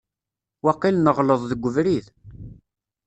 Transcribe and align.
Waqil 0.63 0.95
neɣleḍ 0.99 1.41
deg 1.51 1.61
ubrid. 1.67 2.05